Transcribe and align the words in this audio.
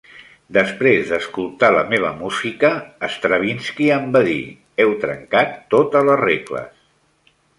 Després 0.55 1.03
d'escoltar 1.09 1.69
la 1.75 1.83
meva 1.89 2.13
música, 2.21 2.71
Stravinsky 3.17 3.91
em 3.99 4.09
va 4.17 4.23
dir 4.29 4.39
"Heu 4.85 4.97
trencat 5.05 5.55
totes 5.75 6.09
les 6.11 6.21
regles". 6.27 6.83